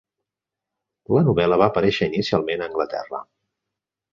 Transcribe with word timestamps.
La 1.17 1.21
novel·la 1.27 1.59
va 1.63 1.67
aparéixer 1.73 2.09
inicialment 2.13 2.65
a 2.65 2.71
Anglaterra. 2.73 3.21